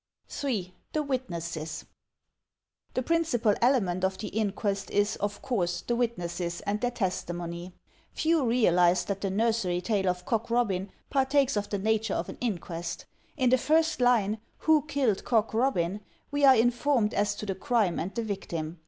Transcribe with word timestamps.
J. 0.27 0.73
The 0.93 1.03
Witnesses 1.03 1.85
The 2.95 3.03
principal 3.03 3.53
element 3.61 4.03
of 4.03 4.17
the 4.17 4.29
inquest 4.29 4.89
is, 4.89 5.15
of 5.17 5.43
course, 5.43 5.81
the 5.81 5.95
witnesses 5.95 6.59
and 6.61 6.81
their 6.81 6.89
testimony. 6.89 7.73
Few 8.13 8.43
realize 8.43 9.05
that 9.05 9.21
the 9.21 9.29
nursery 9.29 9.79
tale 9.79 10.09
of 10.09 10.25
Cock 10.25 10.49
Robin 10.49 10.91
partakes 11.11 11.55
of 11.55 11.69
the 11.69 11.77
nature 11.77 12.15
of 12.15 12.29
an 12.29 12.39
inquest. 12.41 13.05
In 13.37 13.51
the 13.51 13.59
first 13.59 13.99
line, 14.01 14.39
"Who 14.65 14.81
killed 14.87 15.23
Cock 15.23 15.53
Robin?" 15.53 16.01
we 16.31 16.45
are 16.45 16.55
informed 16.55 17.13
as 17.13 17.35
to 17.35 17.45
the 17.45 17.53
crime 17.53 17.99
and 17.99 18.11
the 18.15 18.23
victim. 18.23 18.79